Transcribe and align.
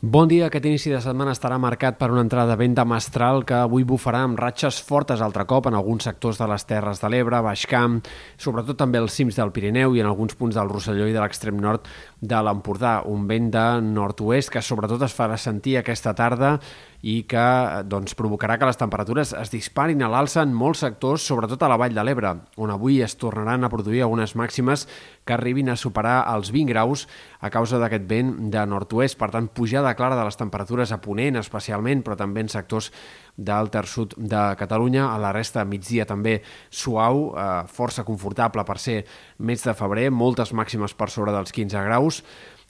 Bon 0.00 0.28
dia. 0.30 0.46
Aquest 0.46 0.66
inici 0.68 0.92
de 0.92 1.00
setmana 1.02 1.32
estarà 1.34 1.56
marcat 1.58 1.96
per 1.98 2.12
una 2.12 2.20
entrada 2.22 2.52
de 2.52 2.56
vent 2.60 2.76
mestral 2.86 3.42
que 3.42 3.56
avui 3.58 3.82
bufarà 3.82 4.20
amb 4.22 4.38
ratxes 4.38 4.76
fortes 4.78 5.18
altre 5.18 5.42
cop 5.44 5.66
en 5.66 5.74
alguns 5.74 6.04
sectors 6.06 6.38
de 6.38 6.46
les 6.46 6.64
Terres 6.64 7.02
de 7.02 7.08
l'Ebre, 7.10 7.40
Baix 7.42 7.66
Camp, 7.66 7.98
sobretot 8.38 8.78
també 8.78 8.98
als 9.02 9.16
cims 9.18 9.34
del 9.34 9.50
Pirineu 9.50 9.96
i 9.96 10.00
en 10.00 10.06
alguns 10.06 10.36
punts 10.38 10.54
del 10.54 10.70
Rosselló 10.70 11.08
i 11.08 11.12
de 11.12 11.18
l'extrem 11.18 11.58
nord 11.58 11.90
de 12.20 12.38
l'Empordà. 12.38 13.00
Un 13.10 13.26
vent 13.26 13.50
de 13.50 13.64
nord-oest 13.82 14.54
que 14.54 14.62
sobretot 14.62 15.02
es 15.02 15.18
farà 15.18 15.36
sentir 15.36 15.80
aquesta 15.80 16.14
tarda 16.14 16.60
i 17.02 17.22
que 17.30 17.42
doncs, 17.86 18.16
provocarà 18.18 18.56
que 18.58 18.66
les 18.66 18.78
temperatures 18.78 19.30
es 19.38 19.52
disparin 19.52 20.02
a 20.02 20.08
l'alça 20.10 20.42
en 20.42 20.54
molts 20.54 20.82
sectors, 20.82 21.22
sobretot 21.22 21.62
a 21.62 21.68
la 21.70 21.76
Vall 21.78 21.94
de 21.94 22.02
l'Ebre, 22.02 22.32
on 22.58 22.72
avui 22.74 22.98
es 23.02 23.14
tornaran 23.18 23.62
a 23.62 23.70
produir 23.70 24.02
algunes 24.02 24.34
màximes 24.34 24.88
que 25.24 25.36
arribin 25.36 25.70
a 25.70 25.76
superar 25.78 26.24
els 26.34 26.50
20 26.50 26.72
graus 26.72 27.06
a 27.40 27.52
causa 27.54 27.78
d'aquest 27.78 28.08
vent 28.10 28.32
de 28.50 28.64
nord-oest. 28.66 29.18
Per 29.18 29.30
tant, 29.30 29.46
pujada 29.46 29.87
clara 29.94 30.16
de 30.16 30.24
les 30.26 30.36
temperatures 30.36 30.92
a 30.92 31.00
Ponent 31.00 31.38
especialment, 31.40 32.02
però 32.04 32.16
també 32.16 32.44
en 32.44 32.48
sectors 32.52 32.90
del 33.36 33.70
sud 33.86 34.14
de 34.16 34.42
Catalunya. 34.58 35.08
A 35.14 35.18
la 35.18 35.32
resta, 35.32 35.64
migdia 35.64 36.04
també 36.06 36.42
suau, 36.70 37.34
eh, 37.36 37.66
força 37.66 38.04
confortable 38.04 38.64
per 38.64 38.78
ser 38.78 39.04
mes 39.38 39.62
de 39.62 39.74
febrer, 39.74 40.10
moltes 40.10 40.52
màximes 40.52 40.94
per 40.94 41.10
sobre 41.10 41.32
dels 41.32 41.52
15 41.52 41.82
graus 41.84 42.22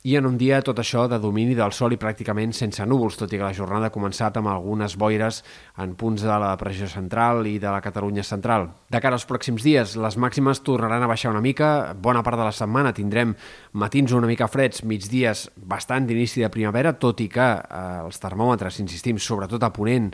i 0.08 0.14
en 0.16 0.24
un 0.24 0.38
dia 0.40 0.62
tot 0.64 0.78
això 0.80 1.02
de 1.10 1.18
domini 1.20 1.52
del 1.52 1.74
sol 1.76 1.92
i 1.92 1.98
pràcticament 2.00 2.54
sense 2.56 2.84
núvols, 2.88 3.18
tot 3.20 3.32
i 3.34 3.36
que 3.36 3.44
la 3.44 3.52
jornada 3.52 3.90
ha 3.90 3.92
començat 3.92 4.38
amb 4.40 4.48
algunes 4.48 4.94
boires 4.96 5.42
en 5.84 5.92
punts 6.00 6.24
de 6.24 6.30
la 6.32 6.54
depressió 6.54 6.88
central 6.88 7.44
i 7.50 7.58
de 7.60 7.68
la 7.68 7.82
Catalunya 7.84 8.24
central. 8.24 8.70
De 8.88 9.02
cara 9.04 9.18
als 9.18 9.26
pròxims 9.28 9.66
dies, 9.66 9.98
les 10.00 10.16
màximes 10.16 10.62
tornaran 10.64 11.04
a 11.04 11.10
baixar 11.10 11.34
una 11.34 11.44
mica, 11.44 11.92
bona 11.92 12.22
part 12.24 12.40
de 12.40 12.48
la 12.48 12.56
setmana 12.56 12.94
tindrem 12.96 13.36
matins 13.76 14.16
una 14.16 14.30
mica 14.30 14.48
freds, 14.48 14.80
migdies 14.88 15.50
bastant 15.60 16.08
d'inici 16.08 16.40
de 16.40 16.48
primavera, 16.54 16.94
tot 16.96 17.20
i 17.20 17.28
que 17.28 17.52
eh, 17.58 17.84
els 18.06 18.24
termòmetres, 18.24 18.80
insistim, 18.80 19.20
sobretot 19.20 19.68
a 19.68 19.74
Ponent 19.76 20.08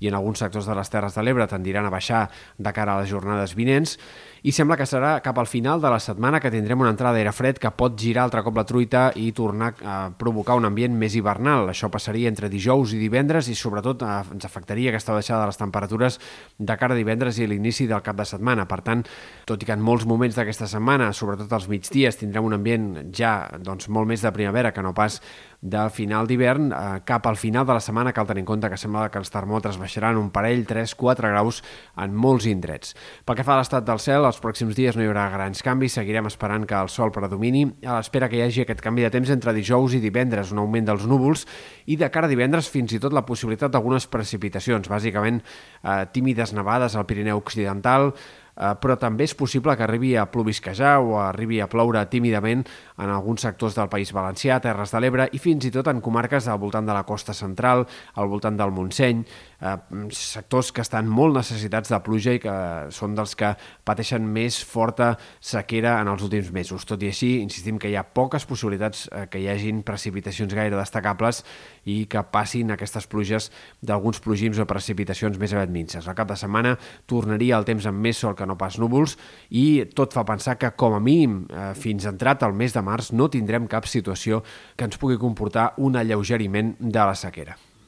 i 0.00 0.08
en 0.08 0.14
alguns 0.14 0.40
sectors 0.40 0.70
de 0.70 0.78
les 0.78 0.94
Terres 0.94 1.18
de 1.18 1.26
l'Ebre 1.26 1.50
tendiran 1.50 1.90
a 1.90 1.92
baixar 1.92 2.28
de 2.56 2.72
cara 2.72 2.94
a 2.94 3.02
les 3.02 3.10
jornades 3.10 3.56
vinents, 3.58 3.98
i 4.42 4.54
sembla 4.56 4.78
que 4.80 4.86
serà 4.88 5.18
cap 5.20 5.36
al 5.38 5.48
final 5.50 5.82
de 5.82 5.90
la 5.92 5.98
setmana 6.00 6.40
que 6.40 6.52
tindrem 6.52 6.80
una 6.80 6.94
entrada 6.94 7.18
d'aire 7.18 7.34
fred 7.36 7.58
que 7.60 7.72
pot 7.76 7.98
girar 8.00 8.24
altre 8.24 8.40
cop 8.46 8.56
la 8.56 8.64
truita 8.64 9.10
i 9.20 9.28
tornar 9.40 9.72
a 9.80 9.96
provocar 10.20 10.58
un 10.60 10.68
ambient 10.68 10.92
més 11.00 11.16
hivernal. 11.16 11.70
Això 11.72 11.88
passaria 11.92 12.28
entre 12.28 12.50
dijous 12.52 12.92
i 12.92 13.00
divendres 13.00 13.48
i 13.48 13.56
sobretot 13.56 14.04
eh, 14.04 14.12
ens 14.36 14.48
afectaria 14.48 14.92
aquesta 14.92 15.16
baixada 15.16 15.46
de 15.46 15.50
les 15.52 15.60
temperatures 15.60 16.20
de 16.58 16.76
cara 16.80 16.96
a 16.96 17.00
divendres 17.00 17.40
i 17.40 17.48
l'inici 17.48 17.88
del 17.88 18.04
cap 18.04 18.18
de 18.20 18.28
setmana. 18.28 18.68
Per 18.68 18.80
tant, 18.86 19.04
tot 19.48 19.62
i 19.62 19.68
que 19.68 19.76
en 19.76 19.84
molts 19.84 20.04
moments 20.08 20.36
d'aquesta 20.36 20.68
setmana, 20.68 21.10
sobretot 21.16 21.52
als 21.56 21.70
migdies, 21.72 22.20
tindrem 22.20 22.50
un 22.50 22.58
ambient 22.58 22.90
ja 23.16 23.34
doncs, 23.58 23.88
molt 23.88 24.10
més 24.10 24.24
de 24.24 24.34
primavera 24.36 24.74
que 24.76 24.84
no 24.84 24.92
pas 24.96 25.20
de 25.60 25.90
final 25.90 26.26
d'hivern, 26.26 26.72
eh, 26.72 27.00
cap 27.04 27.26
al 27.26 27.36
final 27.36 27.66
de 27.66 27.74
la 27.74 27.80
setmana. 27.80 28.12
Cal 28.12 28.26
tenir 28.26 28.40
en 28.40 28.46
compte 28.46 28.70
que 28.70 28.76
sembla 28.76 29.10
que 29.10 29.18
els 29.18 29.30
termòmetres 29.30 29.76
baixaran 29.78 30.16
un 30.16 30.30
parell, 30.30 30.64
3-4 30.66 31.28
graus 31.28 31.62
en 31.96 32.14
molts 32.14 32.46
indrets. 32.46 32.94
Pel 33.24 33.36
que 33.36 33.44
fa 33.44 33.54
a 33.54 33.58
l'estat 33.58 33.84
del 33.84 33.98
cel, 33.98 34.24
els 34.24 34.40
pròxims 34.40 34.74
dies 34.74 34.96
no 34.96 35.02
hi 35.02 35.10
haurà 35.10 35.28
grans 35.30 35.62
canvis, 35.62 35.92
seguirem 35.92 36.26
esperant 36.26 36.66
que 36.66 36.74
el 36.74 36.88
sol 36.88 37.12
predomini, 37.12 37.66
a 37.84 37.98
l'espera 37.98 38.28
que 38.28 38.36
hi 38.36 38.42
hagi 38.42 38.62
aquest 38.62 38.80
canvi 38.80 39.02
de 39.02 39.10
temps 39.10 39.30
entre 39.30 39.52
dijous 39.52 39.94
i 39.94 40.00
divendres, 40.00 40.52
un 40.52 40.58
augment 40.58 40.86
dels 40.86 41.06
núvols, 41.06 41.46
i 41.86 41.96
de 41.96 42.10
cara 42.10 42.26
a 42.26 42.30
divendres 42.30 42.68
fins 42.68 42.92
i 42.92 42.98
tot 42.98 43.12
la 43.12 43.26
possibilitat 43.26 43.70
d'algunes 43.70 44.06
precipitacions, 44.06 44.88
bàsicament 44.88 45.42
eh, 45.42 46.06
tímides 46.12 46.54
nevades 46.54 46.96
al 46.96 47.06
Pirineu 47.06 47.36
Occidental, 47.36 48.14
però 48.54 48.96
també 49.00 49.24
és 49.24 49.34
possible 49.34 49.76
que 49.76 49.84
arribi 49.86 50.14
a 50.16 50.26
plovisquejar 50.30 50.98
o 51.00 51.18
arribi 51.22 51.60
a 51.60 51.68
ploure 51.70 52.02
tímidament 52.10 52.64
en 52.98 53.10
alguns 53.10 53.44
sectors 53.46 53.76
del 53.78 53.88
País 53.88 54.12
Valencià, 54.12 54.60
Terres 54.60 54.92
de 54.92 55.00
l'Ebre 55.00 55.28
i 55.32 55.40
fins 55.40 55.64
i 55.64 55.72
tot 55.72 55.88
en 55.88 56.02
comarques 56.04 56.48
al 56.48 56.58
voltant 56.60 56.86
de 56.86 56.96
la 56.96 57.04
costa 57.08 57.34
central, 57.36 57.86
al 58.14 58.28
voltant 58.28 58.58
del 58.58 58.72
Montseny, 58.74 59.22
eh, 59.60 59.76
sectors 60.12 60.72
que 60.72 60.84
estan 60.84 61.08
molt 61.08 61.36
necessitats 61.38 61.92
de 61.92 62.00
pluja 62.04 62.34
i 62.36 62.42
que 62.42 62.54
són 62.94 63.14
dels 63.16 63.36
que 63.38 63.54
pateixen 63.84 64.26
més 64.26 64.60
forta 64.64 65.14
sequera 65.40 65.98
en 66.00 66.10
els 66.12 66.24
últims 66.26 66.50
mesos. 66.52 66.84
Tot 66.88 67.02
i 67.02 67.10
així, 67.10 67.32
insistim 67.40 67.78
que 67.80 67.90
hi 67.90 67.96
ha 67.96 68.04
poques 68.04 68.46
possibilitats 68.48 69.06
eh, 69.08 69.26
que 69.30 69.40
hi 69.40 69.48
hagin 69.52 69.82
precipitacions 69.86 70.54
gaire 70.54 70.76
destacables 70.76 71.44
i 71.88 72.04
que 72.10 72.22
passin 72.32 72.74
aquestes 72.74 73.08
pluges 73.10 73.50
d'alguns 73.80 74.20
plogims 74.20 74.60
o 74.60 74.68
precipitacions 74.68 75.38
més 75.40 75.54
aviat 75.54 75.72
minces. 75.72 76.08
Al 76.08 76.18
cap 76.18 76.28
de 76.30 76.38
setmana 76.38 76.76
tornaria 77.10 77.58
el 77.58 77.68
temps 77.68 77.86
amb 77.88 78.04
més 78.04 78.20
sol 78.20 78.36
que 78.40 78.48
no 78.48 78.56
pas 78.60 78.80
núvols 78.80 79.18
i 79.52 79.84
tot 79.94 80.16
fa 80.16 80.24
pensar 80.24 80.56
que 80.58 80.72
com 80.80 80.96
a 80.96 81.02
mínim 81.04 81.42
eh, 81.46 81.70
fins 81.76 82.08
entrat 82.08 82.48
el 82.48 82.56
mes 82.56 82.74
de 82.76 82.84
març 82.84 83.12
no 83.12 83.28
tindrem 83.28 83.68
cap 83.68 83.88
situació 83.88 84.42
que 84.76 84.88
ens 84.88 85.00
pugui 85.00 85.20
comportar 85.20 85.74
un 85.78 86.00
alleugeriment 86.00 86.78
de 86.80 87.04
la 87.04 87.18
sequera. 87.18 87.60